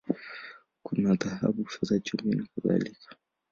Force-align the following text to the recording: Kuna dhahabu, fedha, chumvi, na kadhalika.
Kuna 0.85 1.11
dhahabu, 1.19 1.61
fedha, 1.73 1.95
chumvi, 2.05 2.29
na 2.37 2.45
kadhalika. 2.53 3.09